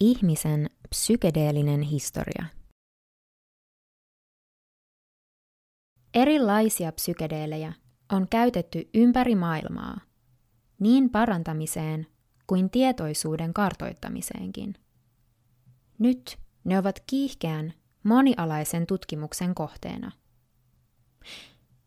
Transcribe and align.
Ihmisen 0.00 0.70
psykedeellinen 0.88 1.82
historia. 1.82 2.44
Erilaisia 6.14 6.92
psykedeelejä 6.92 7.72
on 8.12 8.28
käytetty 8.28 8.90
ympäri 8.94 9.34
maailmaa, 9.34 10.00
niin 10.80 11.10
parantamiseen 11.10 12.06
kuin 12.46 12.70
tietoisuuden 12.70 13.54
kartoittamiseenkin. 13.54 14.74
Nyt 15.98 16.38
ne 16.64 16.78
ovat 16.78 17.02
kiihkeän, 17.06 17.74
monialaisen 18.02 18.86
tutkimuksen 18.86 19.54
kohteena. 19.54 20.12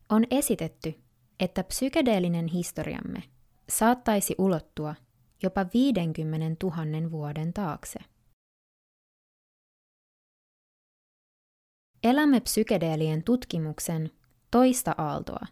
On 0.08 0.24
esitetty, 0.30 0.94
että 1.40 1.64
psykedeellinen 1.64 2.46
historiamme 2.46 3.22
saattaisi 3.68 4.34
ulottua 4.38 4.94
jopa 5.42 5.66
50 5.74 6.66
000 6.66 7.10
vuoden 7.10 7.52
taakse. 7.52 7.98
Elämme 12.02 12.40
psykedeelien 12.40 13.22
tutkimuksen 13.22 14.10
toista 14.50 14.94
aaltoa. 14.98 15.46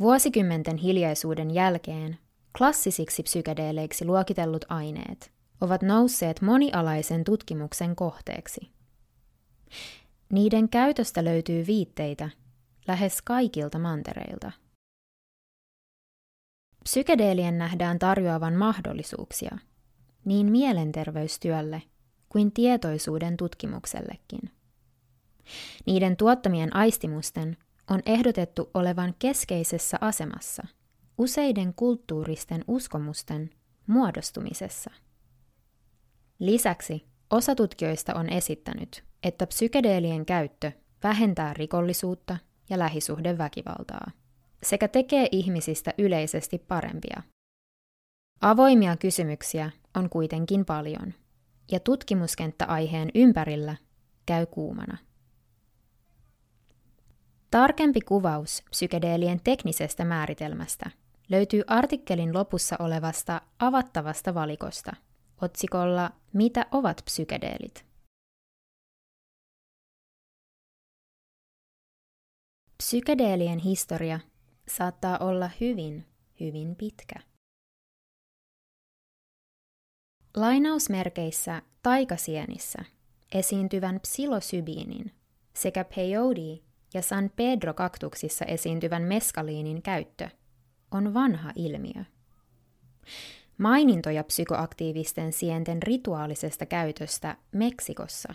Vuosikymmenten 0.00 0.76
hiljaisuuden 0.76 1.50
jälkeen 1.50 2.18
klassisiksi 2.58 3.22
psykedeeleiksi 3.22 4.04
luokitellut 4.04 4.64
aineet 4.68 5.32
ovat 5.60 5.82
nousseet 5.82 6.40
monialaisen 6.40 7.24
tutkimuksen 7.24 7.96
kohteeksi. 7.96 8.70
Niiden 10.32 10.68
käytöstä 10.68 11.24
löytyy 11.24 11.66
viitteitä 11.66 12.30
lähes 12.88 13.22
kaikilta 13.22 13.78
mantereilta. 13.78 14.52
Psykedeelien 16.84 17.58
nähdään 17.58 17.98
tarjoavan 17.98 18.54
mahdollisuuksia 18.54 19.58
niin 20.24 20.50
mielenterveystyölle 20.50 21.82
kuin 22.28 22.52
tietoisuuden 22.52 23.36
tutkimuksellekin. 23.36 24.40
Niiden 25.86 26.16
tuottamien 26.16 26.76
aistimusten 26.76 27.56
on 27.90 28.00
ehdotettu 28.06 28.70
olevan 28.74 29.14
keskeisessä 29.18 29.98
asemassa 30.00 30.62
useiden 31.18 31.74
kulttuuristen 31.74 32.64
uskomusten 32.68 33.50
muodostumisessa. 33.86 34.90
Lisäksi 36.38 37.06
osa 37.30 37.54
tutkijoista 37.54 38.14
on 38.14 38.28
esittänyt, 38.28 39.04
että 39.22 39.46
psykedeelien 39.46 40.26
käyttö 40.26 40.72
vähentää 41.02 41.54
rikollisuutta 41.54 42.36
ja 42.70 42.78
lähisuhdeväkivaltaa 42.78 44.10
sekä 44.62 44.88
tekee 44.88 45.28
ihmisistä 45.32 45.94
yleisesti 45.98 46.58
parempia. 46.58 47.22
Avoimia 48.40 48.96
kysymyksiä 48.96 49.70
on 49.96 50.10
kuitenkin 50.10 50.64
paljon, 50.64 51.14
ja 51.72 51.80
tutkimuskenttä 51.80 52.66
aiheen 52.66 53.10
ympärillä 53.14 53.76
käy 54.26 54.46
kuumana. 54.46 54.98
Tarkempi 57.50 58.00
kuvaus 58.00 58.62
psykedeelien 58.70 59.40
teknisestä 59.44 60.04
määritelmästä 60.04 60.90
löytyy 61.28 61.62
artikkelin 61.66 62.34
lopussa 62.34 62.76
olevasta 62.78 63.40
avattavasta 63.58 64.34
valikosta 64.34 64.96
otsikolla 65.42 66.10
Mitä 66.32 66.66
ovat 66.70 67.02
psykedeelit? 67.04 67.86
Psykedeelien 72.76 73.58
historia 73.58 74.20
saattaa 74.76 75.18
olla 75.18 75.50
hyvin, 75.60 76.06
hyvin 76.40 76.76
pitkä. 76.76 77.14
Lainausmerkeissä 80.36 81.62
taikasienissä 81.82 82.84
esiintyvän 83.34 84.00
psilosybiinin 84.00 85.12
sekä 85.54 85.84
peyote 85.84 86.62
ja 86.94 87.02
San 87.02 87.30
Pedro-kaktuksissa 87.36 88.44
esiintyvän 88.44 89.02
meskaliinin 89.02 89.82
käyttö 89.82 90.28
on 90.90 91.14
vanha 91.14 91.52
ilmiö. 91.56 92.04
Mainintoja 93.58 94.24
psykoaktiivisten 94.24 95.32
sienten 95.32 95.82
rituaalisesta 95.82 96.66
käytöstä 96.66 97.36
Meksikossa 97.52 98.34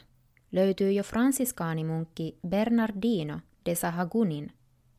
löytyy 0.52 0.92
jo 0.92 1.04
fransiskaanimunkki 1.04 2.40
Bernardino 2.48 3.40
de 3.66 3.76
Sahagunin 3.76 4.52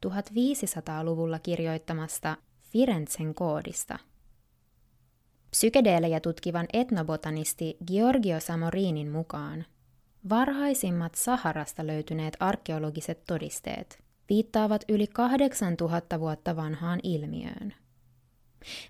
1500-luvulla 0.07 1.39
kirjoittamasta 1.39 2.37
Firenzen 2.63 3.35
koodista. 3.35 3.99
Psykedeelejä 5.51 6.21
tutkivan 6.21 6.67
etnobotanisti 6.73 7.77
Giorgio 7.87 8.41
Samorinin 8.41 9.11
mukaan 9.11 9.65
varhaisimmat 10.29 11.15
Saharasta 11.15 11.87
löytyneet 11.87 12.37
arkeologiset 12.41 13.25
todisteet 13.25 13.99
viittaavat 14.29 14.85
yli 14.89 15.07
8000 15.07 16.21
vuotta 16.21 16.57
vanhaan 16.57 17.01
ilmiöön. 17.03 17.75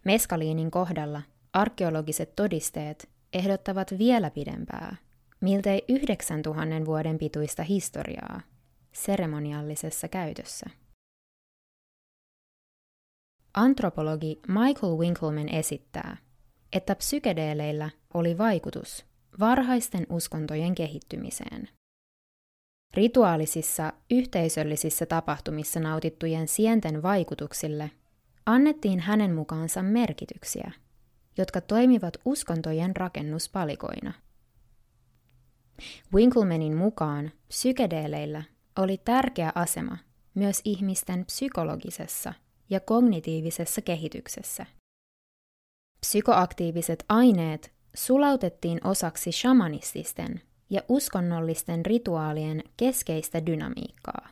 Meskaliinin 0.04 0.70
kohdalla 0.70 1.22
arkeologiset 1.52 2.36
todisteet 2.36 3.08
ehdottavat 3.32 3.98
vielä 3.98 4.30
pidempää, 4.30 4.96
miltei 5.40 5.84
9000 5.88 6.86
vuoden 6.86 7.18
pituista 7.18 7.62
historiaa 7.62 8.40
seremoniallisessa 8.92 10.08
käytössä. 10.08 10.66
Antropologi 13.56 14.40
Michael 14.48 14.96
Winkleman 14.98 15.48
esittää, 15.48 16.16
että 16.72 16.94
psykedeeleillä 16.94 17.90
oli 18.14 18.38
vaikutus 18.38 19.06
varhaisten 19.40 20.06
uskontojen 20.10 20.74
kehittymiseen. 20.74 21.68
Rituaalisissa, 22.94 23.92
yhteisöllisissä 24.10 25.06
tapahtumissa 25.06 25.80
nautittujen 25.80 26.48
sienten 26.48 27.02
vaikutuksille 27.02 27.90
annettiin 28.46 29.00
hänen 29.00 29.34
mukaansa 29.34 29.82
merkityksiä, 29.82 30.72
jotka 31.38 31.60
toimivat 31.60 32.16
uskontojen 32.24 32.96
rakennuspalikoina. 32.96 34.12
Winklemanin 36.14 36.76
mukaan 36.76 37.30
psykedeeleillä 37.48 38.42
oli 38.78 38.98
tärkeä 39.04 39.52
asema 39.54 39.98
myös 40.34 40.60
ihmisten 40.64 41.24
psykologisessa 41.24 42.34
ja 42.70 42.80
kognitiivisessa 42.80 43.80
kehityksessä. 43.80 44.66
Psykoaktiiviset 46.00 47.04
aineet 47.08 47.72
sulautettiin 47.94 48.80
osaksi 48.86 49.32
shamanististen 49.32 50.40
ja 50.70 50.82
uskonnollisten 50.88 51.86
rituaalien 51.86 52.64
keskeistä 52.76 53.46
dynamiikkaa. 53.46 54.28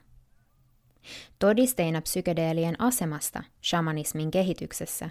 Todisteina 1.39 2.01
psykedeelien 2.01 2.81
asemasta 2.81 3.43
shamanismin 3.65 4.31
kehityksessä 4.31 5.11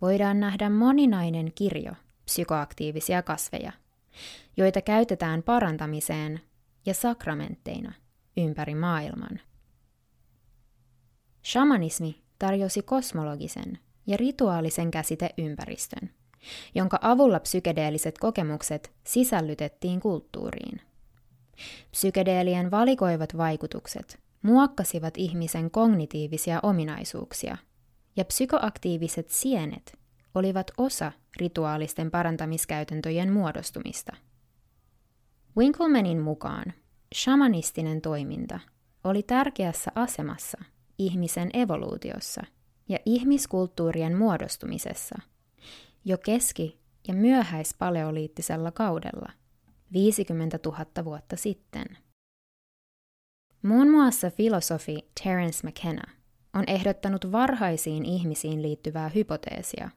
voidaan 0.00 0.40
nähdä 0.40 0.70
moninainen 0.70 1.52
kirjo 1.54 1.92
psykoaktiivisia 2.24 3.22
kasveja, 3.22 3.72
joita 4.56 4.82
käytetään 4.82 5.42
parantamiseen 5.42 6.40
ja 6.86 6.94
sakramentteina 6.94 7.92
ympäri 8.36 8.74
maailman. 8.74 9.40
Shamanismi 11.44 12.22
tarjosi 12.38 12.82
kosmologisen 12.82 13.78
ja 14.06 14.16
rituaalisen 14.16 14.90
käsiteympäristön, 14.90 16.10
jonka 16.74 16.98
avulla 17.02 17.40
psykedeelliset 17.40 18.18
kokemukset 18.18 18.92
sisällytettiin 19.04 20.00
kulttuuriin. 20.00 20.80
Psykedeelien 21.90 22.70
valikoivat 22.70 23.36
vaikutukset 23.36 24.18
muokkasivat 24.42 25.14
ihmisen 25.16 25.70
kognitiivisia 25.70 26.60
ominaisuuksia, 26.62 27.56
ja 28.16 28.24
psykoaktiiviset 28.24 29.30
sienet 29.30 29.98
olivat 30.34 30.70
osa 30.78 31.12
rituaalisten 31.36 32.10
parantamiskäytäntöjen 32.10 33.32
muodostumista. 33.32 34.16
Winklemanin 35.56 36.20
mukaan 36.20 36.72
shamanistinen 37.14 38.00
toiminta 38.00 38.60
oli 39.04 39.22
tärkeässä 39.22 39.90
asemassa 39.94 40.58
ihmisen 40.98 41.50
evoluutiossa 41.52 42.42
ja 42.88 42.98
ihmiskulttuurien 43.06 44.16
muodostumisessa 44.16 45.18
jo 46.04 46.18
keski- 46.18 46.78
ja 47.08 47.14
myöhäispaleoliittisella 47.14 48.70
kaudella 48.70 49.32
50 49.92 50.58
000 50.64 51.04
vuotta 51.04 51.36
sitten. 51.36 51.86
Muun 53.62 53.90
muassa 53.90 54.30
filosofi 54.30 54.98
Terence 55.24 55.68
McKenna 55.68 56.12
on 56.54 56.64
ehdottanut 56.66 57.32
varhaisiin 57.32 58.04
ihmisiin 58.04 58.62
liittyvää 58.62 59.08
hypoteesia, 59.08 59.90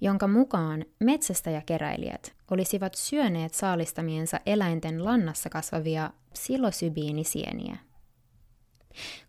jonka 0.00 0.28
mukaan 0.28 0.84
metsästäjäkeräilijät 1.00 2.34
olisivat 2.50 2.94
syöneet 2.94 3.54
saalistamiensa 3.54 4.40
eläinten 4.46 5.04
lannassa 5.04 5.50
kasvavia 5.50 6.10
psilosybiinisieniä. 6.32 7.85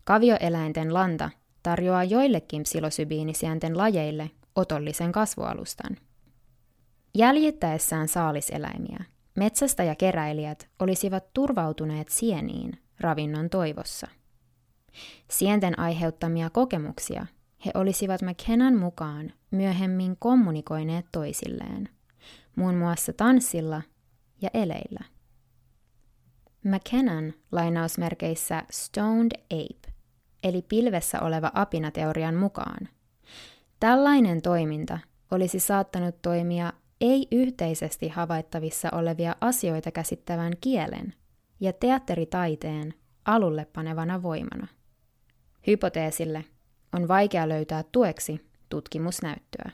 Kavioeläinten 0.04 0.94
lanta 0.94 1.30
tarjoaa 1.62 2.04
joillekin 2.04 2.62
psilosybiinisienten 2.62 3.78
lajeille 3.78 4.30
otollisen 4.54 5.12
kasvualustan. 5.12 5.96
Jäljittäessään 7.14 8.08
saaliseläimiä, 8.08 9.04
metsästä 9.36 9.84
ja 9.84 9.94
keräilijät 9.94 10.68
olisivat 10.78 11.24
turvautuneet 11.34 12.08
sieniin 12.08 12.72
ravinnon 13.00 13.50
toivossa. 13.50 14.08
Sienten 15.30 15.78
aiheuttamia 15.78 16.50
kokemuksia 16.50 17.26
he 17.66 17.70
olisivat 17.74 18.22
McKennan 18.22 18.76
mukaan 18.76 19.32
myöhemmin 19.50 20.16
kommunikoineet 20.18 21.06
toisilleen, 21.12 21.88
muun 22.56 22.74
muassa 22.74 23.12
tanssilla 23.12 23.82
ja 24.42 24.50
eleillä. 24.54 25.04
McKennan 26.68 27.34
lainausmerkeissä 27.52 28.62
Stoned 28.70 29.30
Ape, 29.50 29.92
eli 30.42 30.62
pilvessä 30.62 31.20
oleva 31.20 31.50
apinateorian 31.54 32.34
mukaan. 32.34 32.88
Tällainen 33.80 34.42
toiminta 34.42 34.98
olisi 35.30 35.60
saattanut 35.60 36.22
toimia 36.22 36.72
ei-yhteisesti 37.00 38.08
havaittavissa 38.08 38.88
olevia 38.92 39.36
asioita 39.40 39.90
käsittävän 39.90 40.52
kielen 40.60 41.14
ja 41.60 41.72
teatteritaiteen 41.72 42.94
alulle 43.24 43.64
panevana 43.64 44.22
voimana. 44.22 44.66
Hypoteesille 45.66 46.44
on 46.92 47.08
vaikea 47.08 47.48
löytää 47.48 47.84
tueksi 47.92 48.48
tutkimusnäyttöä. 48.68 49.70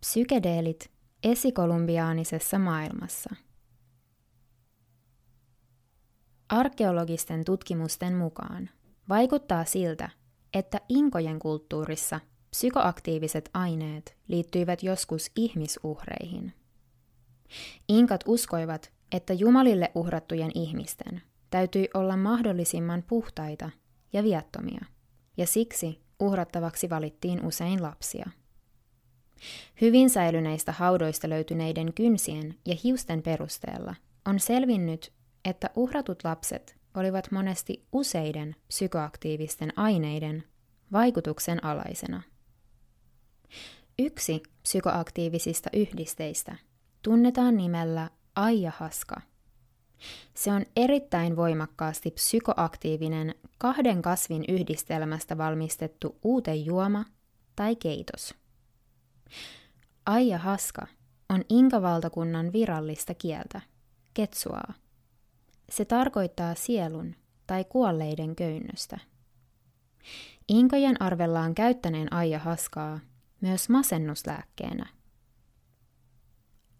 Psykedeelit 0.00 0.93
esikolumbiaanisessa 1.24 2.58
maailmassa. 2.58 3.34
Arkeologisten 6.48 7.44
tutkimusten 7.44 8.14
mukaan 8.14 8.70
vaikuttaa 9.08 9.64
siltä, 9.64 10.10
että 10.54 10.80
inkojen 10.88 11.38
kulttuurissa 11.38 12.20
psykoaktiiviset 12.50 13.50
aineet 13.54 14.16
liittyivät 14.28 14.82
joskus 14.82 15.30
ihmisuhreihin. 15.36 16.52
Inkat 17.88 18.24
uskoivat, 18.26 18.92
että 19.12 19.32
jumalille 19.32 19.90
uhrattujen 19.94 20.50
ihmisten 20.54 21.22
täytyi 21.50 21.88
olla 21.94 22.16
mahdollisimman 22.16 23.04
puhtaita 23.06 23.70
ja 24.12 24.22
viattomia, 24.22 24.84
ja 25.36 25.46
siksi 25.46 26.00
uhrattavaksi 26.20 26.90
valittiin 26.90 27.46
usein 27.46 27.82
lapsia. 27.82 28.30
Hyvin 29.80 30.10
säilyneistä 30.10 30.72
haudoista 30.72 31.28
löytyneiden 31.28 31.92
kynsien 31.94 32.54
ja 32.66 32.76
hiusten 32.84 33.22
perusteella 33.22 33.94
on 34.26 34.40
selvinnyt, 34.40 35.12
että 35.44 35.70
uhratut 35.76 36.24
lapset 36.24 36.76
olivat 36.96 37.30
monesti 37.30 37.86
useiden 37.92 38.56
psykoaktiivisten 38.68 39.72
aineiden 39.76 40.44
vaikutuksen 40.92 41.64
alaisena. 41.64 42.22
Yksi 43.98 44.42
psykoaktiivisista 44.62 45.70
yhdisteistä 45.72 46.56
tunnetaan 47.02 47.56
nimellä 47.56 48.10
aijahaska. 48.36 49.20
Se 50.34 50.52
on 50.52 50.64
erittäin 50.76 51.36
voimakkaasti 51.36 52.10
psykoaktiivinen 52.10 53.34
kahden 53.58 54.02
kasvin 54.02 54.44
yhdistelmästä 54.48 55.38
valmistettu 55.38 56.18
juoma 56.64 57.04
tai 57.56 57.76
keitos. 57.76 58.34
Aijahaska 60.06 60.86
on 61.30 61.44
Inkavaltakunnan 61.48 62.52
virallista 62.52 63.14
kieltä, 63.14 63.60
ketsuaa. 64.14 64.74
Se 65.70 65.84
tarkoittaa 65.84 66.54
sielun 66.54 67.14
tai 67.46 67.64
kuolleiden 67.64 68.36
köynnöstä. 68.36 68.98
Inkojen 70.48 71.02
arvellaan 71.02 71.54
käyttäneen 71.54 72.12
aijahaskaa 72.12 73.00
myös 73.40 73.68
masennuslääkkeenä. 73.68 74.86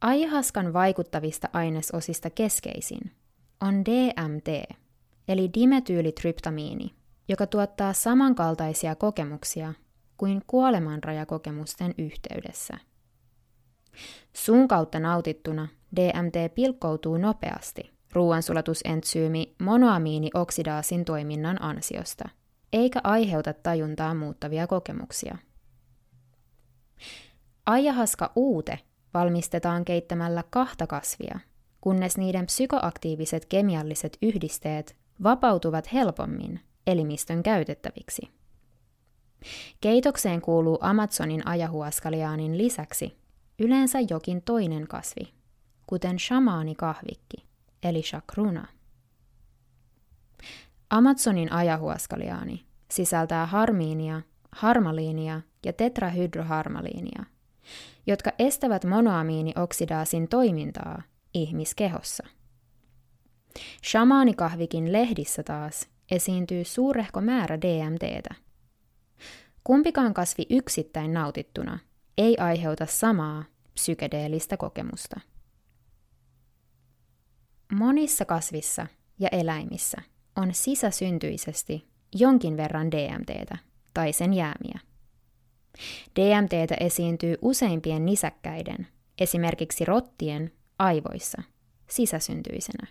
Aijahaskan 0.00 0.72
vaikuttavista 0.72 1.48
ainesosista 1.52 2.30
keskeisin 2.30 3.12
on 3.60 3.84
DMT, 3.84 4.78
eli 5.28 5.50
dimetyylitryptamiini, 5.54 6.94
joka 7.28 7.46
tuottaa 7.46 7.92
samankaltaisia 7.92 8.94
kokemuksia 8.94 9.74
kuin 10.16 10.42
kuolemanrajakokemusten 10.46 11.94
yhteydessä. 11.98 12.78
Suun 14.32 14.68
kautta 14.68 15.00
nautittuna 15.00 15.68
DMT 15.96 16.54
pilkkoutuu 16.54 17.16
nopeasti 17.16 17.94
ruoansulatusentsyymi 18.12 19.54
monoamiinioksidaasin 19.58 21.04
toiminnan 21.04 21.62
ansiosta, 21.62 22.28
eikä 22.72 23.00
aiheuta 23.04 23.52
tajuntaa 23.52 24.14
muuttavia 24.14 24.66
kokemuksia. 24.66 25.38
Aijahaska 27.66 28.32
uute 28.36 28.78
valmistetaan 29.14 29.84
keittämällä 29.84 30.44
kahta 30.50 30.86
kasvia, 30.86 31.38
kunnes 31.80 32.18
niiden 32.18 32.46
psykoaktiiviset 32.46 33.46
kemialliset 33.46 34.18
yhdisteet 34.22 34.96
vapautuvat 35.22 35.92
helpommin 35.92 36.60
elimistön 36.86 37.42
käytettäviksi. 37.42 38.43
Keitokseen 39.80 40.40
kuuluu 40.40 40.78
Amazonin 40.80 41.46
ajahuaskaliaanin 41.46 42.58
lisäksi 42.58 43.16
yleensä 43.58 43.98
jokin 44.10 44.42
toinen 44.42 44.88
kasvi, 44.88 45.34
kuten 45.86 46.18
shamaanikahvikki, 46.18 47.36
eli 47.82 48.02
chakruna. 48.02 48.66
Amazonin 50.90 51.52
ajahuaskaliaani 51.52 52.64
sisältää 52.90 53.46
harmiinia, 53.46 54.22
harmaliinia 54.52 55.40
ja 55.66 55.72
tetrahydroharmaliinia, 55.72 57.24
jotka 58.06 58.30
estävät 58.38 58.84
monoamiinioksidaasin 58.84 60.28
toimintaa 60.28 61.02
ihmiskehossa. 61.34 62.26
Shamaanikahvikin 63.84 64.92
lehdissä 64.92 65.42
taas 65.42 65.88
esiintyy 66.10 66.64
suurehko 66.64 67.20
määrä 67.20 67.60
DMTtä. 67.60 68.43
Kumpikaan 69.64 70.14
kasvi 70.14 70.46
yksittäin 70.50 71.14
nautittuna 71.14 71.78
ei 72.18 72.38
aiheuta 72.38 72.86
samaa 72.86 73.44
psykedeellistä 73.74 74.56
kokemusta. 74.56 75.20
Monissa 77.72 78.24
kasvissa 78.24 78.86
ja 79.18 79.28
eläimissä 79.32 80.02
on 80.36 80.54
sisäsyntyisesti 80.54 81.88
jonkin 82.14 82.56
verran 82.56 82.90
DMTtä 82.90 83.58
tai 83.94 84.12
sen 84.12 84.32
jäämiä. 84.34 84.80
DMTtä 86.20 86.74
esiintyy 86.80 87.36
useimpien 87.42 88.06
nisäkkäiden, 88.06 88.86
esimerkiksi 89.18 89.84
rottien, 89.84 90.52
aivoissa 90.78 91.42
sisäsyntyisenä. 91.88 92.86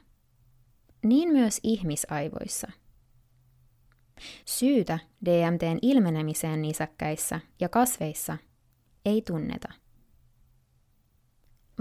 Niin 1.03 1.29
myös 1.29 1.59
ihmisaivoissa. 1.63 2.71
Syytä 4.45 4.99
DMTn 5.25 5.77
ilmenemiseen 5.81 6.61
nisäkkäissä 6.61 7.39
ja 7.59 7.69
kasveissa 7.69 8.37
ei 9.05 9.21
tunneta. 9.21 9.73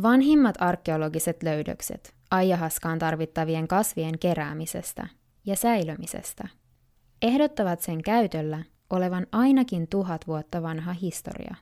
Vanhimmat 0.02 0.54
arkeologiset 0.58 1.42
löydökset 1.42 2.14
aijahaskaan 2.30 2.98
tarvittavien 2.98 3.68
kasvien 3.68 4.18
keräämisestä 4.18 5.06
ja 5.46 5.56
säilömisestä 5.56 6.48
ehdottavat 7.22 7.80
sen 7.80 8.02
käytöllä 8.02 8.62
olevan 8.90 9.26
ainakin 9.32 9.88
tuhat 9.88 10.26
vuotta 10.26 10.62
vanha 10.62 10.92
historia. 10.92 11.54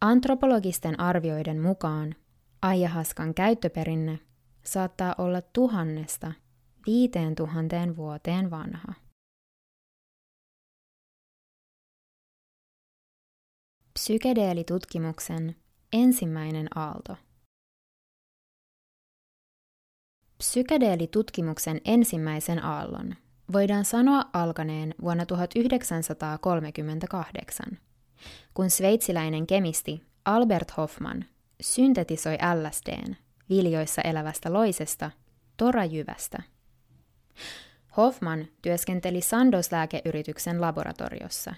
Antropologisten 0.00 1.00
arvioiden 1.00 1.60
mukaan 1.60 2.14
aijahaskan 2.62 3.34
käyttöperinne 3.34 4.18
saattaa 4.64 5.14
olla 5.18 5.42
tuhannesta 5.42 6.32
viiteen 6.86 7.34
tuhanteen 7.34 7.96
vuoteen 7.96 8.50
vanha. 8.50 8.94
Psykedeelitutkimuksen 13.96 15.56
ensimmäinen 15.92 16.78
aalto. 16.78 17.16
Psykedeelitutkimuksen 20.38 21.80
ensimmäisen 21.84 22.64
aallon 22.64 23.14
voidaan 23.52 23.84
sanoa 23.84 24.24
alkaneen 24.32 24.94
vuonna 25.02 25.26
1938, 25.26 27.66
kun 28.54 28.70
sveitsiläinen 28.70 29.46
kemisti 29.46 30.02
Albert 30.24 30.76
Hoffman 30.76 31.24
syntetisoi 31.60 32.38
LSDn 32.54 33.16
viljoissa 33.48 34.02
elävästä 34.02 34.52
loisesta, 34.52 35.10
torajyvästä. 35.56 36.42
Hoffman 37.96 38.46
työskenteli 38.62 39.20
Sandos-lääkeyrityksen 39.20 40.60
laboratoriossa. 40.60 41.54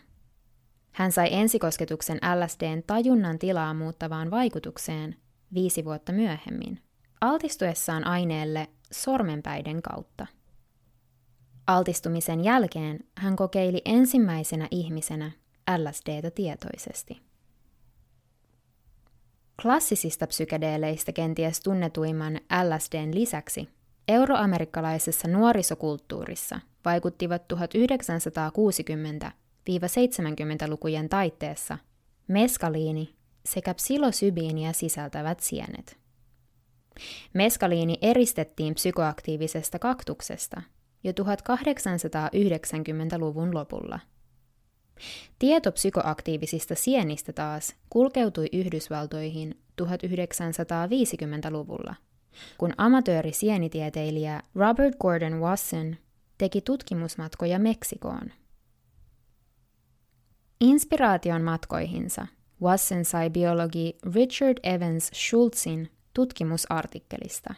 Hän 0.99 1.13
sai 1.13 1.29
ensikosketuksen 1.33 2.21
LSDn 2.35 2.83
tajunnan 2.87 3.39
tilaa 3.39 3.75
muuttavaan 3.75 4.31
vaikutukseen 4.31 5.17
viisi 5.55 5.85
vuotta 5.85 6.13
myöhemmin, 6.13 6.83
altistuessaan 7.21 8.05
aineelle 8.05 8.69
sormenpäiden 8.93 9.83
kautta. 9.83 10.27
Altistumisen 11.67 12.45
jälkeen 12.45 12.99
hän 13.17 13.37
kokeili 13.37 13.83
ensimmäisenä 13.85 14.69
ihmisenä 14.71 15.31
LSDtä 15.79 16.31
tietoisesti. 16.31 17.23
Klassisista 19.63 20.27
psykedeeleistä 20.27 21.13
kenties 21.13 21.61
tunnetuimman 21.61 22.41
LSDn 22.65 23.15
lisäksi 23.15 23.69
euroamerikkalaisessa 24.09 25.29
nuorisokulttuurissa 25.29 26.61
vaikuttivat 26.85 27.49
1960-70-lukujen 29.69 31.09
taitteessa 31.09 31.79
meskaliini 32.29 33.15
sekä 33.47 33.75
psilosybiiniä 33.75 34.73
sisältävät 34.73 35.41
sienet. 35.41 35.99
Meskaliini 37.35 37.99
eristettiin 38.03 38.75
psykoaktiivisesta 38.75 39.79
kaktuksesta 39.79 40.63
jo 41.05 41.13
1890-luvun 41.13 43.55
lopulla. 43.55 44.01
Tieto 45.39 45.73
psykoaktiivisista 45.73 46.75
sienistä 46.75 47.33
taas 47.33 47.77
kulkeutui 47.91 48.47
Yhdysvaltoihin 48.53 49.59
1950-luvulla, 49.83 51.95
kun 52.59 52.73
amatöörisienitieteilijä 52.77 54.43
Robert 54.55 54.97
Gordon 54.97 55.41
Wasson 55.41 55.97
teki 56.39 56.61
tutkimusmatkoja 56.61 57.59
Meksikoon. 57.59 58.33
Inspiraation 60.61 61.43
matkoihinsa 61.43 62.27
Wasson 62.63 63.05
sai 63.05 63.31
biologi 63.31 63.97
Richard 64.15 64.59
Evans 64.63 65.11
Schultzin 65.15 65.91
tutkimusartikkelista. 66.15 67.55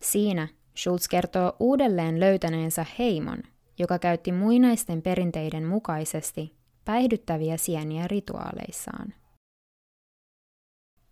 Siinä 0.00 0.48
Schultz 0.76 1.08
kertoo 1.08 1.56
uudelleen 1.60 2.20
löytäneensä 2.20 2.86
heimon, 2.98 3.38
joka 3.78 3.98
käytti 3.98 4.32
muinaisten 4.32 5.02
perinteiden 5.02 5.66
mukaisesti 5.66 6.56
päihdyttäviä 6.84 7.56
sieniä 7.56 8.08
rituaaleissaan. 8.08 9.14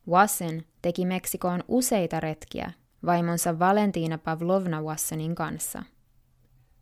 Wasson 0.08 0.62
teki 0.82 1.06
Meksikoon 1.06 1.64
useita 1.68 2.20
retkiä 2.20 2.72
vaimonsa 3.06 3.58
Valentina 3.58 4.18
Pavlovna 4.18 4.82
Wassonin 4.82 5.34
kanssa. 5.34 5.82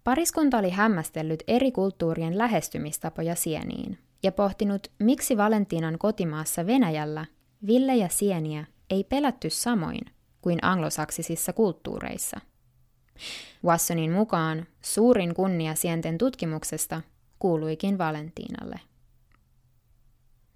Pariskunta 0.09 0.59
oli 0.59 0.71
hämmästellyt 0.71 1.43
eri 1.49 1.73
kulttuurien 1.73 2.39
lähestymistapoja 2.39 3.35
sieniin 3.35 3.99
ja 4.23 4.33
pohtinut, 4.33 4.89
miksi 4.99 5.37
Valentinan 5.37 5.99
kotimaassa 5.99 6.67
Venäjällä 6.67 7.27
villejä 7.67 8.09
sieniä 8.09 8.65
ei 8.91 9.05
pelätty 9.05 9.51
samoin 9.51 10.01
kuin 10.41 10.59
anglosaksisissa 10.63 11.53
kulttuureissa. 11.53 12.41
Wassonin 13.65 14.13
mukaan 14.13 14.67
suurin 14.81 15.35
kunnia 15.35 15.75
sienten 15.75 16.19
tutkimuksesta 16.19 17.03
kuuluikin 17.39 17.99
Valentiinalle. 17.99 18.81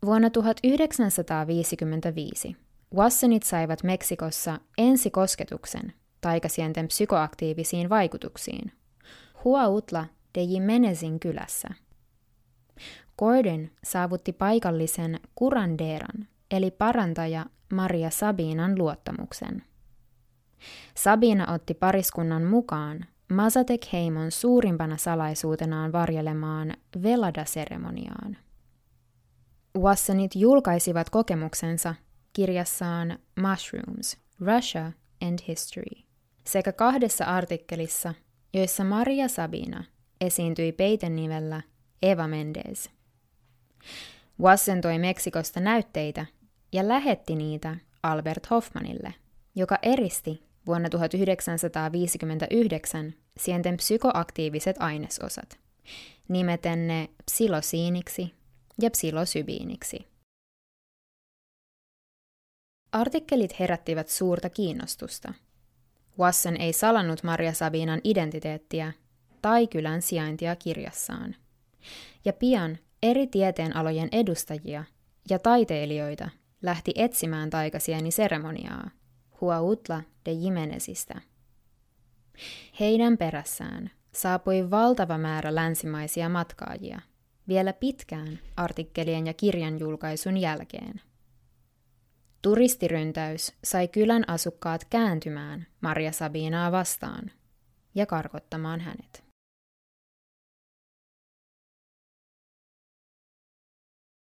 Vuonna 0.05 0.31
1955 0.31 2.57
Wassonit 2.95 3.43
saivat 3.43 3.83
Meksikossa 3.83 4.61
ensikosketuksen 4.79 5.93
taikasienten 6.21 6.89
psykoaktiivisiin 6.89 7.89
vaikutuksiin 7.89 8.73
Huautla 9.45 10.05
de 10.35 10.43
Jimenezin 10.43 11.21
kylässä. 11.21 11.69
Gordon 13.19 13.69
saavutti 13.85 14.33
paikallisen 14.33 15.21
kuranderan, 15.35 16.29
eli 16.51 16.71
parantaja 16.71 17.47
Maria 17.73 18.11
Sabinan 18.11 18.79
luottamuksen. 18.79 19.63
Sabina 20.95 21.53
otti 21.53 21.75
pariskunnan 21.75 22.45
mukaan 22.45 23.07
Mazatek-heimon 23.33 24.31
suurimpana 24.31 24.97
salaisuutenaan 24.97 25.93
varjelemaan 25.93 26.75
Velada-seremoniaan. 27.03 28.37
Wassonit 29.79 30.35
julkaisivat 30.35 31.11
kokemuksensa 31.11 31.95
kirjassaan 32.33 33.19
Mushrooms, 33.41 34.17
Russia 34.41 34.93
and 35.27 35.39
History, 35.49 36.03
sekä 36.45 36.73
kahdessa 36.73 37.25
artikkelissa, 37.25 38.15
joissa 38.55 38.85
Maria 38.85 39.29
Sabina 39.29 39.85
esiintyi 40.21 40.73
peitenivellä 40.73 41.63
Eva 42.03 42.29
Mendez. 42.29 42.89
Wasson 44.41 44.81
toi 44.81 44.99
Meksikosta 44.99 45.61
näytteitä 45.61 46.27
ja 46.73 46.89
lähetti 46.89 47.35
niitä 47.35 47.77
Albert 48.03 48.51
Hoffmanille, 48.51 49.15
joka 49.55 49.79
eristi 49.83 50.43
vuonna 50.67 50.89
1959 50.89 53.15
sienten 53.37 53.77
psykoaktiiviset 53.77 54.77
ainesosat, 54.79 55.59
nimeten 56.29 56.87
ne 56.87 57.09
psilosiiniksi 57.25 58.35
ja 58.83 58.91
psilosybiiniksi. 58.91 60.07
Artikkelit 62.93 63.59
herättivät 63.59 64.09
suurta 64.09 64.51
kiinnostusta. 64.51 65.35
Wasson 66.19 66.57
ei 66.57 66.73
salannut 66.73 67.23
Maria 67.23 67.53
Sabinan 67.53 68.01
identiteettiä 68.05 68.93
tai 69.43 69.67
kylän 69.67 70.03
sijaintia 70.03 70.57
kirjassaan. 70.57 71.37
Ja 72.25 72.33
pian 72.33 72.79
eri 73.03 73.27
tieteenalojen 73.27 74.09
edustajia 74.13 74.85
ja 75.31 75.39
taiteilijoita 75.39 76.31
lähti 76.63 76.93
etsimään 76.97 77.51
taikasieni 77.51 78.11
seremoniaa 78.11 78.91
Huautla 79.41 80.03
de 80.27 80.33
Jimenezistä. 80.33 81.21
Heidän 82.81 83.19
perässään 83.19 83.91
saapui 84.13 84.71
valtava 84.71 85.19
määrä 85.19 85.55
länsimaisia 85.55 86.29
matkaajia, 86.29 87.01
vielä 87.49 87.73
pitkään 87.73 88.39
artikkelien 88.57 89.27
ja 89.27 89.35
kirjan 89.35 89.79
julkaisun 89.79 90.37
jälkeen. 90.37 91.01
Turistiryntäys 92.43 93.53
sai 93.65 93.89
kylän 93.89 94.29
asukkaat 94.29 94.85
kääntymään 94.85 95.67
Maria 95.81 96.13
Sabinaa 96.13 96.73
vastaan 96.73 97.31
ja 97.95 98.07
karkottamaan 98.07 98.81
hänet. 98.81 99.25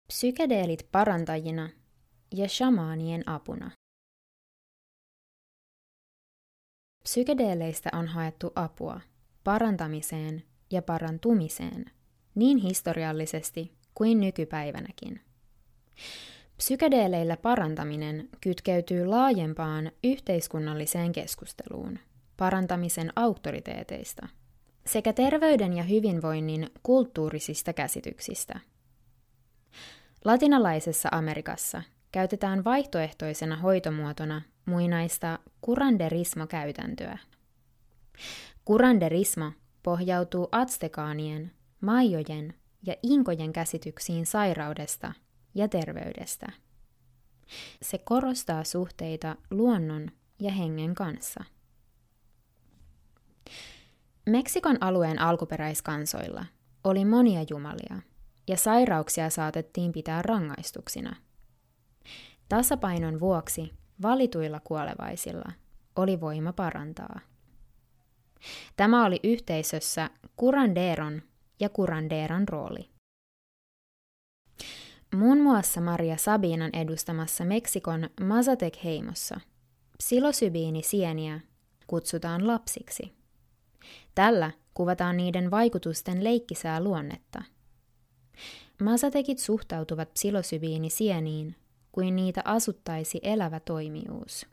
Psykedeelit 0.07 0.88
parantajina 0.92 1.69
ja 2.35 2.49
shamaanien 2.49 3.28
apuna. 3.28 3.71
Psykedeeleistä 7.02 7.90
on 7.92 8.07
haettu 8.09 8.52
apua 8.54 9.00
parantamiseen 9.45 10.42
ja 10.71 10.83
parantumiseen 10.83 11.85
niin 12.35 12.59
historiallisesti 12.59 13.73
kuin 13.95 14.21
nykypäivänäkin. 14.21 15.21
Psykedeeleillä 16.62 17.37
parantaminen 17.37 18.28
kytkeytyy 18.40 19.07
laajempaan 19.07 19.92
yhteiskunnalliseen 20.04 21.12
keskusteluun 21.12 21.99
parantamisen 22.37 23.12
auktoriteeteista 23.16 24.28
sekä 24.87 25.12
terveyden 25.12 25.73
ja 25.73 25.83
hyvinvoinnin 25.83 26.71
kulttuurisista 26.83 27.73
käsityksistä. 27.73 28.61
Latinalaisessa 30.25 31.09
Amerikassa 31.12 31.83
käytetään 32.12 32.64
vaihtoehtoisena 32.64 33.57
hoitomuotona 33.57 34.42
muinaista 34.64 35.38
kuranderismo-käytäntöä. 35.61 37.19
Kuranderismo 38.64 39.52
pohjautuu 39.83 40.49
atstekaanien, 40.52 41.52
maijojen 41.81 42.54
ja 42.87 42.95
inkojen 43.02 43.52
käsityksiin 43.52 44.26
sairaudesta 44.26 45.12
ja 45.54 45.68
terveydestä. 45.68 46.52
Se 47.82 47.99
korostaa 47.99 48.64
suhteita 48.64 49.37
luonnon 49.50 50.09
ja 50.38 50.52
hengen 50.52 50.94
kanssa. 50.94 51.44
Meksikon 54.26 54.78
alueen 54.80 55.18
alkuperäiskansoilla 55.18 56.44
oli 56.85 57.04
monia 57.04 57.44
jumalia, 57.50 58.02
ja 58.49 58.56
sairauksia 58.56 59.30
saatettiin 59.30 59.92
pitää 59.92 60.23
rangaistuksina. 60.23 61.16
Tasapainon 62.49 63.21
vuoksi 63.21 63.73
valituilla 64.02 64.61
kuolevaisilla 64.61 65.52
oli 65.97 66.21
voima 66.21 66.52
parantaa. 66.52 67.21
Tämä 68.76 69.06
oli 69.06 69.21
yhteisössä 69.25 70.11
kuranderon 70.37 71.23
ja 71.61 71.68
kuranderan 71.68 72.49
rooli. 72.49 72.92
Muun 75.16 75.40
muassa 75.40 75.81
Maria 75.81 76.16
Sabinan 76.16 76.71
edustamassa 76.73 77.45
Meksikon 77.45 78.11
Mazatec-heimossa 78.21 79.40
psilosybiinisieniä 79.99 81.40
kutsutaan 81.87 82.47
lapsiksi. 82.47 83.12
Tällä 84.14 84.50
kuvataan 84.75 85.16
niiden 85.16 85.50
vaikutusten 85.50 86.25
leikkisää 86.25 86.83
luonnetta. 86.83 87.42
Mazatekit 88.83 89.38
suhtautuvat 89.38 90.14
psilosybiinisieniin 90.14 91.57
kuin 91.92 92.16
niitä 92.16 92.42
asuttaisi 92.45 93.21
elävä 93.23 93.61
toimijuus. 93.61 94.47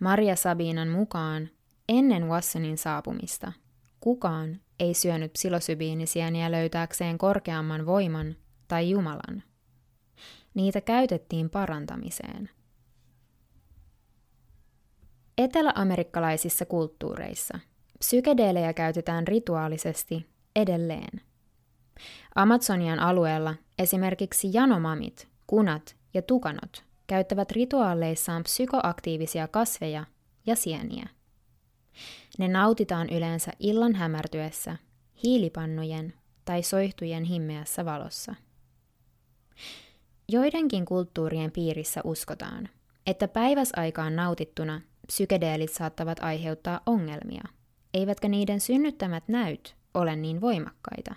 Maria 0.00 0.36
Sabinan 0.36 0.88
mukaan 0.88 1.50
ennen 1.88 2.28
Wassonin 2.28 2.78
saapumista 2.78 3.52
kukaan 4.00 4.60
ei 4.80 4.94
syönyt 4.94 5.32
psilosybiinisieniä 5.32 6.50
löytääkseen 6.50 7.18
korkeamman 7.18 7.86
voiman 7.86 8.36
tai 8.68 8.90
Jumalan. 8.90 9.42
Niitä 10.54 10.80
käytettiin 10.80 11.50
parantamiseen. 11.50 12.50
Eteläamerikkalaisissa 15.38 16.64
kulttuureissa 16.64 17.58
psykedeelejä 17.98 18.72
käytetään 18.72 19.28
rituaalisesti 19.28 20.26
edelleen. 20.56 21.20
Amazonian 22.34 23.00
alueella 23.00 23.54
esimerkiksi 23.78 24.50
janomamit, 24.52 25.28
kunat 25.46 25.96
ja 26.14 26.22
tukanot 26.22 26.84
käyttävät 27.06 27.52
rituaaleissaan 27.52 28.42
psykoaktiivisia 28.42 29.48
kasveja 29.48 30.04
ja 30.46 30.56
sieniä. 30.56 31.08
Ne 32.38 32.48
nautitaan 32.48 33.08
yleensä 33.10 33.52
illan 33.58 33.94
hämärtyessä, 33.94 34.76
hiilipannujen 35.24 36.14
tai 36.44 36.62
soihtujen 36.62 37.24
himmeässä 37.24 37.84
valossa. 37.84 38.34
Joidenkin 40.28 40.84
kulttuurien 40.84 41.52
piirissä 41.52 42.00
uskotaan, 42.04 42.68
että 43.06 43.28
päiväsaikaan 43.28 44.16
nautittuna 44.16 44.80
psykedeelit 45.06 45.72
saattavat 45.72 46.18
aiheuttaa 46.22 46.80
ongelmia, 46.86 47.42
eivätkä 47.94 48.28
niiden 48.28 48.60
synnyttämät 48.60 49.28
näyt 49.28 49.76
ole 49.94 50.16
niin 50.16 50.40
voimakkaita. 50.40 51.14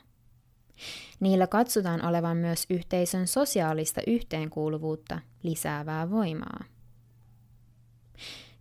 Niillä 1.20 1.48
katsotaan 1.48 2.06
olevan 2.06 2.38
myös 2.38 2.66
yhteisön 2.70 3.28
sosiaalista 3.28 4.02
yhteenkuuluvuutta 4.08 5.20
lisäävää 5.44 6.10
voimaa. 6.10 6.64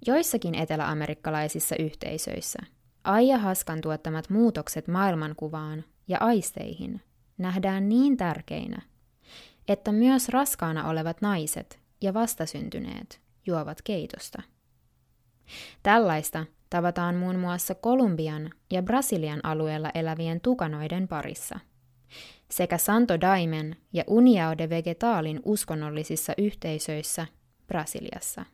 Joissakin 0.06 0.54
eteläamerikkalaisissa 0.54 1.76
yhteisöissä 1.78 2.58
Aija-haskan 3.04 3.80
tuottamat 3.80 4.30
muutokset 4.30 4.88
maailmankuvaan 4.88 5.84
ja 6.08 6.18
aisteihin 6.20 7.00
nähdään 7.38 7.88
niin 7.88 8.16
tärkeinä, 8.16 8.82
että 9.70 9.92
myös 9.92 10.28
raskaana 10.28 10.88
olevat 10.88 11.20
naiset 11.20 11.80
ja 12.00 12.14
vastasyntyneet 12.14 13.20
juovat 13.46 13.82
keitosta. 13.82 14.42
Tällaista 15.82 16.46
tavataan 16.70 17.14
muun 17.14 17.36
muassa 17.36 17.74
Kolumbian 17.74 18.50
ja 18.70 18.82
Brasilian 18.82 19.40
alueella 19.42 19.90
elävien 19.94 20.40
tukanoiden 20.40 21.08
parissa. 21.08 21.60
Sekä 22.50 22.78
Santo 22.78 23.20
Daimen 23.20 23.76
ja 23.92 24.04
Uniao 24.06 24.58
de 24.58 24.70
Vegetalin 24.70 25.40
uskonnollisissa 25.44 26.32
yhteisöissä 26.38 27.26
Brasiliassa. 27.66 28.44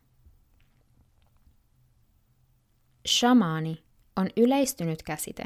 Shamaani 3.08 3.84
on 4.16 4.28
yleistynyt 4.36 5.02
käsite, 5.02 5.44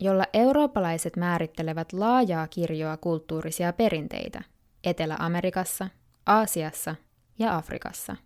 jolla 0.00 0.24
eurooppalaiset 0.32 1.16
määrittelevät 1.16 1.92
laajaa 1.92 2.48
kirjoa 2.48 2.96
kulttuurisia 2.96 3.72
perinteitä 3.72 4.51
Etelä-Amerikassa, 4.84 5.88
Aasiassa 6.26 6.94
ja 7.38 7.56
Afrikassa. 7.56 8.16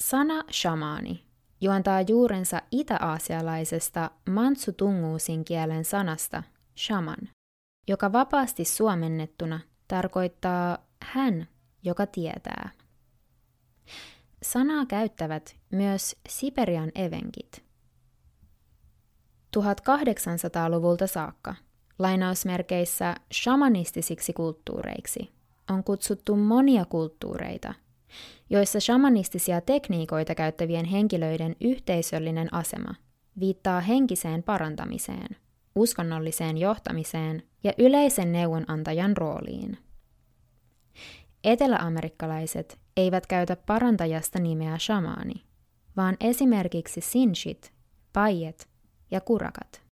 Sana 0.00 0.44
shamaani 0.52 1.26
juontaa 1.60 2.00
juurensa 2.00 2.62
itä-aasialaisesta 2.70 4.10
mantsutunguusin 4.30 5.44
kielen 5.44 5.84
sanasta 5.84 6.42
shaman, 6.76 7.28
joka 7.88 8.12
vapaasti 8.12 8.64
suomennettuna 8.64 9.60
tarkoittaa 9.88 10.78
hän, 11.02 11.48
joka 11.82 12.06
tietää. 12.06 12.70
Sanaa 14.42 14.86
käyttävät 14.86 15.56
myös 15.70 16.16
Siperian 16.28 16.92
evenkit. 16.94 17.64
1800-luvulta 19.56 21.06
saakka 21.06 21.54
lainausmerkeissä 21.98 23.14
shamanistisiksi 23.34 24.32
kulttuureiksi 24.32 25.36
on 25.70 25.84
kutsuttu 25.84 26.36
monia 26.36 26.84
kulttuureita, 26.84 27.74
joissa 28.50 28.80
shamanistisia 28.80 29.60
tekniikoita 29.60 30.34
käyttävien 30.34 30.84
henkilöiden 30.84 31.56
yhteisöllinen 31.60 32.54
asema 32.54 32.94
viittaa 33.40 33.80
henkiseen 33.80 34.42
parantamiseen, 34.42 35.36
uskonnolliseen 35.74 36.58
johtamiseen 36.58 37.42
ja 37.64 37.72
yleisen 37.78 38.32
neuvonantajan 38.32 39.16
rooliin. 39.16 39.78
Eteläamerikkalaiset 41.44 42.78
eivät 42.96 43.26
käytä 43.26 43.56
parantajasta 43.56 44.38
nimeä 44.38 44.78
shamaani, 44.78 45.44
vaan 45.96 46.16
esimerkiksi 46.20 47.00
sinshit, 47.00 47.72
paiet 48.12 48.68
ja 49.10 49.20
kurakat. 49.20 49.85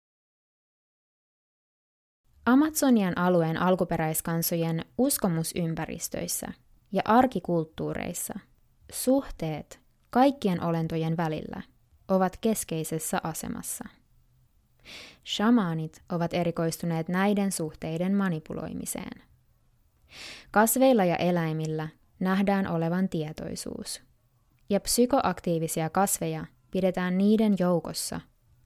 Amazonian 2.46 3.18
alueen 3.18 3.58
alkuperäiskansojen 3.58 4.86
uskomusympäristöissä 4.98 6.48
ja 6.92 7.02
arkikulttuureissa 7.06 8.40
suhteet 8.92 9.80
kaikkien 10.10 10.64
olentojen 10.64 11.18
välillä 11.18 11.62
ovat 12.08 12.38
keskeisessä 12.38 13.22
asemassa. 13.24 13.86
Shamaanit 15.26 16.04
ovat 16.10 16.34
erikoistuneet 16.34 17.10
näiden 17.10 17.52
suhteiden 17.52 18.16
manipuloimiseen. 18.16 19.22
Kasveilla 20.52 21.06
ja 21.06 21.16
eläimillä 21.16 21.88
nähdään 22.20 22.68
olevan 22.68 23.10
tietoisuus, 23.10 24.02
ja 24.70 24.80
psykoaktiivisia 24.80 25.90
kasveja 25.90 26.46
pidetään 26.72 27.18
niiden 27.18 27.56
joukossa 27.60 28.22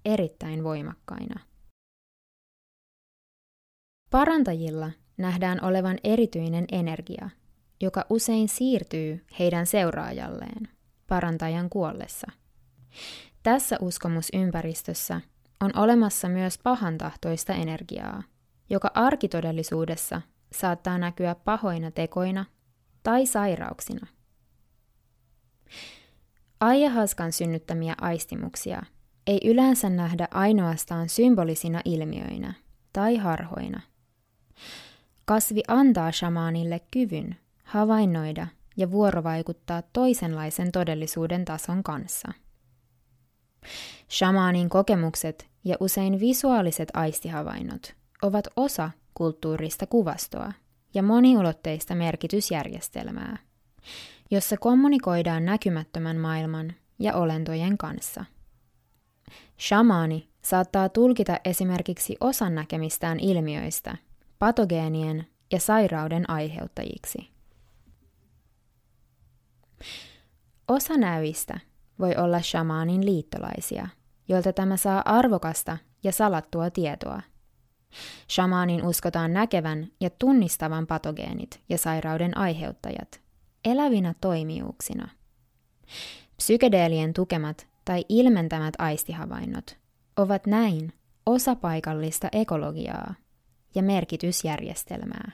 erittäin 0.05 0.63
voimakkaina. 0.63 1.39
Parantajilla 4.09 4.91
nähdään 5.17 5.63
olevan 5.63 5.97
erityinen 6.03 6.65
energia, 6.71 7.29
joka 7.81 8.05
usein 8.09 8.49
siirtyy 8.49 9.25
heidän 9.39 9.65
seuraajalleen 9.65 10.67
parantajan 11.07 11.69
kuollessa. 11.69 12.27
Tässä 13.43 13.77
uskomusympäristössä 13.81 15.21
on 15.61 15.77
olemassa 15.77 16.29
myös 16.29 16.57
pahantahtoista 16.57 17.53
energiaa, 17.53 18.23
joka 18.69 18.91
arkitodellisuudessa 18.93 20.21
saattaa 20.53 20.97
näkyä 20.97 21.35
pahoina 21.35 21.91
tekoina 21.91 22.45
tai 23.03 23.25
sairauksina. 23.25 24.07
Aijahaskan 26.59 27.31
synnyttämiä 27.31 27.95
aistimuksia 28.01 28.83
ei 29.27 29.39
yleensä 29.45 29.89
nähdä 29.89 30.27
ainoastaan 30.31 31.09
symbolisina 31.09 31.81
ilmiöinä 31.85 32.53
tai 32.93 33.17
harhoina. 33.17 33.81
Kasvi 35.27 35.61
antaa 35.67 36.11
shamaanille 36.11 36.81
kyvyn 36.91 37.35
havainnoida 37.63 38.47
ja 38.77 38.91
vuorovaikuttaa 38.91 39.81
toisenlaisen 39.81 40.71
todellisuuden 40.71 41.45
tason 41.45 41.83
kanssa. 41.83 42.31
Shamaanin 44.09 44.69
kokemukset 44.69 45.49
ja 45.63 45.77
usein 45.79 46.19
visuaaliset 46.19 46.89
aistihavainnot 46.93 47.95
ovat 48.21 48.47
osa 48.55 48.91
kulttuurista 49.13 49.87
kuvastoa 49.87 50.53
ja 50.93 51.03
moniulotteista 51.03 51.95
merkitysjärjestelmää, 51.95 53.37
jossa 54.31 54.57
kommunikoidaan 54.57 55.45
näkymättömän 55.45 56.17
maailman 56.17 56.73
ja 56.99 57.15
olentojen 57.15 57.77
kanssa. 57.77 58.25
Shamaani 59.59 60.29
saattaa 60.41 60.89
tulkita 60.89 61.39
esimerkiksi 61.45 62.17
osan 62.19 62.55
näkemistään 62.55 63.19
ilmiöistä 63.19 63.97
patogeenien 64.39 65.27
ja 65.51 65.59
sairauden 65.59 66.29
aiheuttajiksi. 66.29 67.29
Osa 70.67 70.97
näyistä 70.97 71.59
voi 71.99 72.15
olla 72.15 72.41
shamaanin 72.41 73.05
liittolaisia, 73.05 73.87
joilta 74.27 74.53
tämä 74.53 74.77
saa 74.77 75.01
arvokasta 75.05 75.77
ja 76.03 76.11
salattua 76.11 76.69
tietoa. 76.69 77.21
Shamaanin 78.29 78.85
uskotaan 78.85 79.33
näkevän 79.33 79.87
ja 79.99 80.09
tunnistavan 80.09 80.87
patogeenit 80.87 81.61
ja 81.69 81.77
sairauden 81.77 82.37
aiheuttajat 82.37 83.21
elävinä 83.65 84.15
toimijuuksina. 84.21 85.09
Psykedeelien 86.37 87.13
tukemat 87.13 87.67
tai 87.85 88.05
ilmentämät 88.09 88.73
aistihavainnot 88.77 89.77
ovat 90.17 90.45
näin 90.47 90.93
osa 91.25 91.55
paikallista 91.55 92.27
ekologiaa 92.31 93.13
ja 93.75 93.83
merkitysjärjestelmää. 93.83 95.31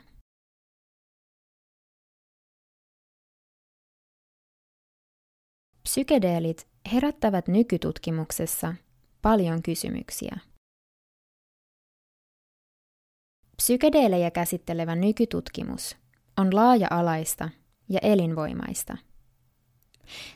Psykedeelit 5.83 6.67
herättävät 6.93 7.47
nykytutkimuksessa 7.47 8.75
paljon 9.21 9.63
kysymyksiä. 9.63 10.37
Psykedeelejä 13.57 14.31
käsittelevä 14.31 14.95
nykytutkimus 14.95 15.97
on 16.37 16.55
laaja-alaista 16.55 17.49
ja 17.89 17.99
elinvoimaista. 18.01 18.97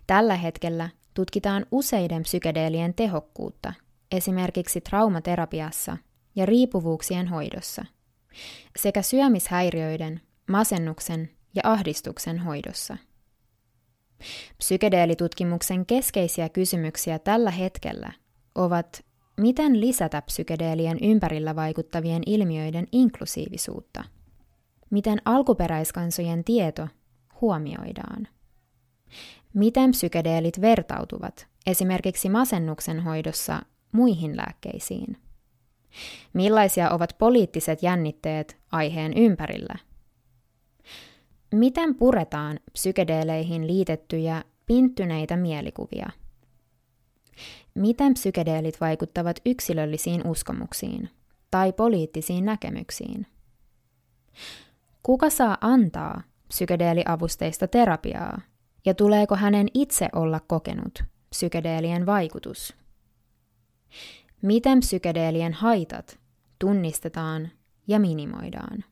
Tällä 0.07 0.36
hetkellä 0.36 0.89
tutkitaan 1.13 1.65
useiden 1.71 2.23
psykedeelien 2.23 2.93
tehokkuutta 2.93 3.73
esimerkiksi 4.12 4.81
traumaterapiassa 4.81 5.97
ja 6.38 6.45
riippuvuuksien 6.45 7.28
hoidossa, 7.28 7.86
sekä 8.76 9.02
syömishäiriöiden, 9.02 10.21
masennuksen 10.47 11.30
ja 11.56 11.62
ahdistuksen 11.65 12.39
hoidossa. 12.39 12.97
Psykedeelitutkimuksen 14.58 15.86
keskeisiä 15.86 16.50
kysymyksiä 16.50 17.19
tällä 17.19 17.52
hetkellä 17.52 18.12
ovat, 18.56 19.06
miten 19.38 19.82
lisätä 19.82 20.21
psykedeelien 20.21 20.97
ympärillä 21.02 21.56
vaikuttavien 21.56 22.21
ilmiöiden 22.26 22.88
inklusiivisuutta, 22.91 24.04
miten 24.89 25.21
alkuperäiskansojen 25.26 26.43
tieto 26.43 26.88
huomioidaan, 27.41 28.28
miten 29.54 29.91
psykedeelit 29.91 30.62
vertautuvat 30.62 31.47
esimerkiksi 31.65 32.30
masennuksen 32.30 33.00
hoidossa 33.00 33.62
muihin 33.91 34.38
lääkkeisiin, 34.38 35.17
millaisia 36.34 36.89
ovat 36.91 37.15
poliittiset 37.17 37.84
jännitteet 37.84 38.58
aiheen 38.71 39.17
ympärillä– 39.17 39.76
Miten 41.54 41.95
puretaan 41.95 42.60
psykedeeleihin 42.73 43.67
liitettyjä 43.67 44.43
pinttyneitä 44.65 45.38
mielikuvia? 45.38 46.10
Miten 47.76 48.13
psykedeelit 48.13 48.82
vaikuttavat 48.82 49.39
yksilöllisiin 49.45 50.28
uskomuksiin 50.28 51.10
tai 51.52 51.73
poliittisiin 51.73 52.45
näkemyksiin? 52.45 53.28
Kuka 55.04 55.30
saa 55.30 55.58
antaa 55.62 56.21
psykedeeliavusteista 56.47 57.67
terapiaa 57.67 58.41
ja 58.86 58.93
tuleeko 58.93 59.36
hänen 59.36 59.67
itse 59.73 60.10
olla 60.15 60.39
kokenut 60.47 61.04
psykedeelien 61.30 62.06
vaikutus? 62.06 62.76
Miten 64.41 64.80
psykedeelien 64.80 65.54
haitat 65.54 66.19
tunnistetaan 66.60 67.52
ja 67.88 68.00
minimoidaan? 68.00 68.84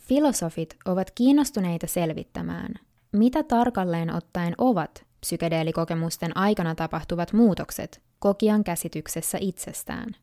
Filosofit 0.00 0.76
ovat 0.84 1.10
kiinnostuneita 1.10 1.86
selvittämään, 1.86 2.74
mitä 3.12 3.42
tarkalleen 3.42 4.14
ottaen 4.14 4.54
ovat 4.58 5.06
psykedeelikokemusten 5.20 6.36
aikana 6.36 6.74
tapahtuvat 6.74 7.32
muutokset 7.32 8.02
kokijan 8.18 8.64
käsityksessä 8.64 9.38
itsestään. 9.40 10.16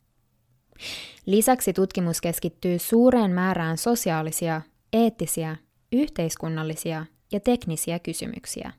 Lisäksi 1.26 1.74
tutkimus 1.74 2.22
keskittyy 2.22 2.80
suureen 2.80 3.32
määrään 3.32 3.78
sosiaalisia, 3.78 4.62
eettisiä, 4.94 5.56
yhteiskunnallisia 5.92 7.06
ja 7.32 7.40
teknisiä 7.40 8.00
kysymyksiä. 8.00 8.74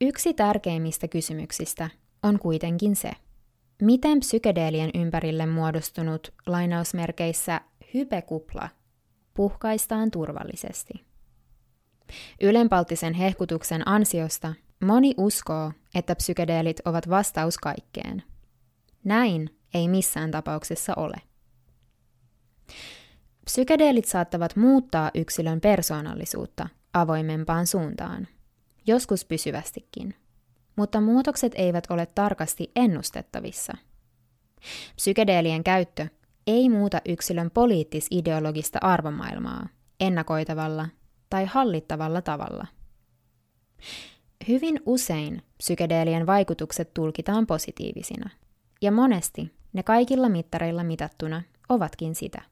Yksi 0.00 0.34
tärkeimmistä 0.34 1.08
kysymyksistä 1.08 1.90
on 2.22 2.38
kuitenkin 2.38 2.96
se, 2.96 3.10
miten 3.82 4.20
psykedeelien 4.20 4.90
ympärille 4.94 5.46
muodostunut 5.46 6.34
lainausmerkeissä 6.46 7.60
hypekupla 7.94 8.68
puhkaistaan 9.34 10.10
turvallisesti. 10.10 10.92
Ylenpalttisen 12.40 13.14
hehkutuksen 13.14 13.88
ansiosta 13.88 14.54
moni 14.84 15.14
uskoo, 15.16 15.72
että 15.94 16.14
psykedeelit 16.16 16.80
ovat 16.84 17.08
vastaus 17.10 17.58
kaikkeen. 17.58 18.22
Näin 19.04 19.58
ei 19.74 19.88
missään 19.88 20.30
tapauksessa 20.30 20.94
ole. 20.96 21.16
Psykedeelit 23.44 24.04
saattavat 24.04 24.56
muuttaa 24.56 25.10
yksilön 25.14 25.60
persoonallisuutta 25.60 26.68
avoimempaan 26.94 27.66
suuntaan, 27.66 28.28
joskus 28.86 29.24
pysyvästikin, 29.24 30.14
mutta 30.76 31.00
muutokset 31.00 31.52
eivät 31.54 31.86
ole 31.90 32.06
tarkasti 32.06 32.70
ennustettavissa. 32.76 33.72
Psykedeelien 34.96 35.64
käyttö 35.64 36.06
ei 36.46 36.68
muuta 36.68 37.00
yksilön 37.08 37.50
poliittis-ideologista 37.50 38.78
arvomaailmaa 38.82 39.68
ennakoitavalla 40.00 40.88
tai 41.30 41.44
hallittavalla 41.44 42.22
tavalla. 42.22 42.66
Hyvin 44.48 44.80
usein 44.86 45.42
psykedeelien 45.58 46.26
vaikutukset 46.26 46.94
tulkitaan 46.94 47.46
positiivisina, 47.46 48.30
ja 48.82 48.92
monesti 48.92 49.54
ne 49.72 49.82
kaikilla 49.82 50.28
mittareilla 50.28 50.84
mitattuna 50.84 51.42
ovatkin 51.68 52.14
sitä. 52.14 52.42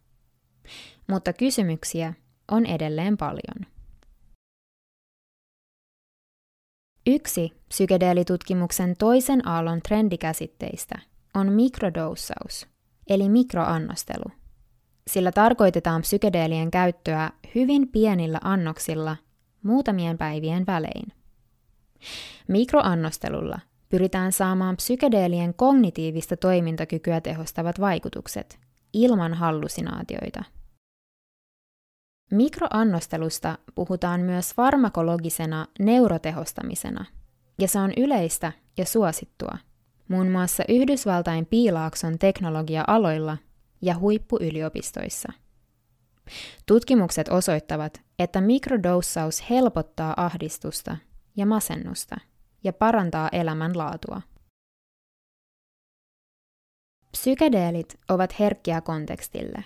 Mutta 1.07 1.33
kysymyksiä 1.33 2.15
on 2.51 2.67
edelleen 2.67 3.17
paljon. 3.17 3.78
Yksi 7.11 7.53
psykedeelitutkimuksen 7.69 8.97
toisen 8.99 9.49
aallon 9.49 9.83
trendikäsitteistä 9.83 10.99
on 11.35 11.53
mikrodoussaus– 11.53 12.67
eli 13.11 13.29
mikroannostelu. 13.29 14.25
Sillä 15.11 15.33
tarkoitetaan 15.33 16.01
psykedeelien 16.03 16.71
käyttöä 16.71 17.31
hyvin 17.55 17.89
pienillä 17.89 18.39
annoksilla 18.43 19.17
muutamien 19.63 20.19
päivien 20.19 20.67
välein. 20.67 21.13
Mikroannostelulla 22.49 23.61
pyritään 23.89 24.33
saamaan 24.33 24.77
psykedeelien 24.77 25.55
kognitiivista 25.55 26.37
toimintakykyä 26.37 27.21
tehostavat 27.21 27.81
vaikutukset 27.81 28.59
ilman 28.93 29.35
hallusinaatioita. 29.35 30.45
Mikroannostelusta 32.31 33.59
puhutaan 33.75 34.21
myös 34.21 34.55
farmakologisena 34.55 35.67
neurotehostamisena, 35.79 37.05
ja 37.59 37.69
se 37.69 37.79
on 37.79 37.93
yleistä 37.97 38.53
ja 38.77 38.85
suosittua– 38.85 39.59
muun 40.09 40.29
muassa 40.29 40.65
Yhdysvaltain 40.69 41.47
piilaakson 41.47 42.19
teknologia-aloilla 42.19 43.37
ja 43.83 43.99
huippuyliopistoissa. 43.99 45.33
Tutkimukset 46.67 47.29
osoittavat, 47.29 48.01
että 48.19 48.41
mikrodossaus 48.41 49.51
helpottaa 49.51 50.15
ahdistusta 50.17 50.97
ja 51.37 51.47
masennusta 51.47 52.17
ja 52.65 52.73
parantaa 52.73 53.29
elämänlaatua. 53.33 54.23
Psykedeelit 57.13 57.99
ovat 58.09 58.39
herkkiä 58.39 58.81
kontekstille. 58.81 59.65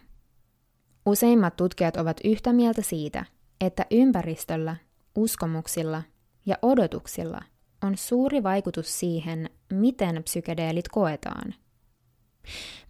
Useimmat 1.06 1.56
tutkijat 1.56 1.96
ovat 1.96 2.20
yhtä 2.24 2.52
mieltä 2.52 2.82
siitä, 2.82 3.24
että 3.60 3.86
ympäristöllä, 3.90 4.76
uskomuksilla 5.16 6.02
ja 6.46 6.56
odotuksilla 6.62 7.42
on 7.82 7.96
suuri 7.96 8.42
vaikutus 8.42 9.00
siihen, 9.00 9.50
miten 9.72 10.22
psykedeelit 10.22 10.88
koetaan. 10.88 11.54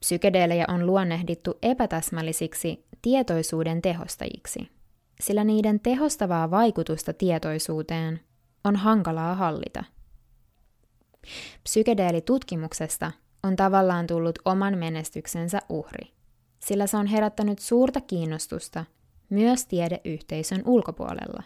Psykedeelejä 0.01 0.64
on 0.68 0.87
luonnehdittu 0.87 1.59
epätäsmällisiksi 1.62 2.87
tietoisuuden 3.03 3.83
tehostajiksi, 3.83 4.68
sillä 5.20 5.44
niiden 5.44 5.81
tehostavaa 5.81 6.51
vaikutusta 6.51 7.12
tietoisuuteen 7.12 8.20
on 8.64 8.77
hankalaa 8.77 9.35
hallita. 9.35 9.85
Psykedeelitutkimuksesta 11.62 13.12
on 13.42 13.57
tavallaan 13.57 14.07
tullut 14.07 14.38
oman 14.44 14.79
menestyksensä 14.79 15.59
uhri, 15.68 16.12
sillä 16.64 16.87
se 16.87 16.96
on 16.96 17.07
herättänyt 17.07 17.59
suurta 17.59 18.01
kiinnostusta 18.01 18.85
myös 19.31 19.66
tiedeyhteisön 19.66 20.62
ulkopuolella. 20.66 21.42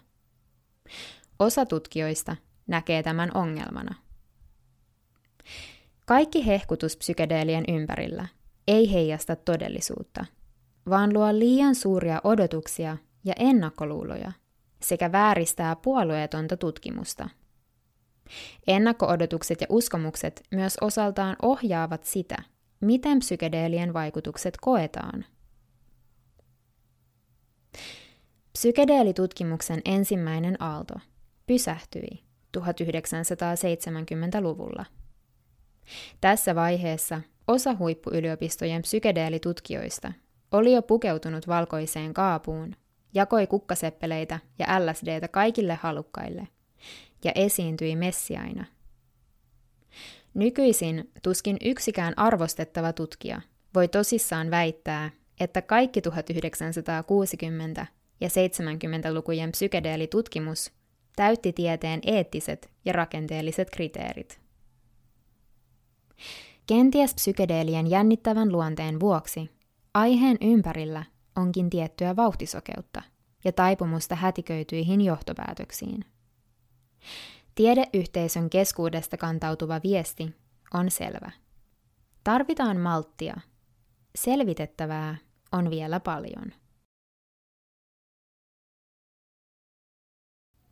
Osa 1.39 1.67
tutkijoista 1.67 2.37
näkee 2.67 3.03
tämän 3.03 3.31
ongelmana. 3.35 3.95
Kaikki 6.07 6.47
hehkutus 6.47 6.97
psykedeelien 6.97 7.65
ympärillä 7.69 8.29
ei 8.69 8.93
heijasta 8.93 9.37
todellisuutta, 9.37 10.25
vaan 10.91 11.15
luo 11.15 11.39
liian 11.39 11.75
suuria 11.75 12.21
odotuksia 12.25 12.97
ja 13.25 13.35
ennakkoluuloja 13.39 14.33
sekä 14.83 15.13
vääristää 15.13 15.77
puolueetonta 15.77 16.57
tutkimusta. 16.57 17.29
Ennakko-odotukset 18.67 19.61
ja 19.61 19.67
uskomukset 19.71 20.43
myös 20.51 20.77
osaltaan 20.81 21.37
ohjaavat 21.43 22.05
sitä, 22.05 22.37
miten 22.81 23.19
psykedeelien 23.19 23.93
vaikutukset 23.93 24.57
koetaan. 24.61 25.25
Psykedeelitutkimuksen 28.53 29.81
ensimmäinen 29.85 30.63
aalto 30.63 30.95
pysähtyi 31.47 32.25
1970-luvulla. 32.59 34.85
Tässä 36.21 36.55
vaiheessa 36.55 37.21
osa 37.47 37.75
huippuyliopistojen 37.75 38.83
psykedeelitutkijoista 38.83 40.13
oli 40.53 40.73
jo 40.73 40.83
pukeutunut 40.83 41.49
valkoiseen 41.49 42.15
kaapuun, 42.15 42.77
jakoi 43.15 43.47
kukkaseppeleitä 43.47 44.41
ja 44.59 44.67
LSDtä 44.87 45.29
kaikille 45.29 45.75
halukkaille 45.75 46.49
ja 47.25 47.33
esiintyi 47.35 47.97
messiaina. 47.97 48.65
Nykyisin 50.37 51.11
tuskin 51.23 51.57
yksikään 51.65 52.19
arvostettava 52.19 52.93
tutkija 52.93 53.41
voi 53.75 53.89
tosissaan 53.89 54.51
väittää, 54.51 55.11
että 55.41 55.63
kaikki 55.63 56.01
1960- 56.01 57.87
ja 58.21 58.29
70-lukujen 58.29 59.53
psykedeelitutkimus 59.53 60.73
täytti 61.17 61.53
tieteen 61.53 62.01
eettiset 62.07 62.71
ja 62.85 62.93
rakenteelliset 62.93 63.71
kriteerit. 63.71 64.41
Kenties 66.67 67.15
psykedeelien 67.15 67.87
jännittävän 67.87 68.53
luonteen 68.53 69.01
vuoksi 69.01 69.51
aiheen 69.95 70.37
ympärillä 70.41 71.05
onkin 71.37 71.71
tiettyä 71.71 72.17
vauhtisokeutta 72.17 73.03
ja 73.45 73.53
taipumusta 73.53 74.15
hätiköityihin 74.15 75.01
johtopäätöksiin. 75.01 76.05
Tiedeyhteisön 77.57 78.51
keskuudesta 78.51 79.17
kantautuva 79.17 79.81
viesti 79.83 80.37
on 80.75 80.91
selvä. 80.91 81.31
Tarvitaan 82.25 82.77
malttia. 82.77 83.37
Selvitettävää 84.15 85.17
on 85.53 85.71
vielä 85.71 86.01
paljon. 86.01 86.53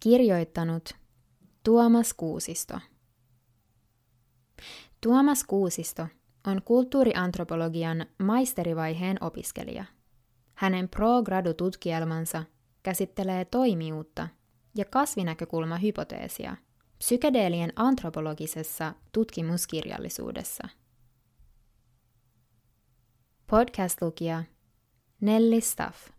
Kirjoittanut 0.00 0.94
Tuomas 1.64 2.14
Kuusisto. 2.14 2.78
Tuomas 5.00 5.44
Kuusisto 5.44 6.06
on 6.46 6.62
kulttuuriantropologian 6.62 8.06
maisterivaiheen 8.18 9.16
opiskelija. 9.20 9.84
Hänen 10.54 10.88
pro-gradu-tutkielmansa 10.88 12.44
käsittelee 12.82 13.44
toimijuutta 13.44 14.28
ja 14.76 14.84
kasvinäkökulmahypoteesia 14.84 16.56
psykedeelien 17.04 17.72
antropologisessa 17.76 18.94
tutkimuskirjallisuudessa. 19.12 20.68
Podcast-lukija 23.46 24.42
Nelly 25.20 25.60
Staff 25.60 26.13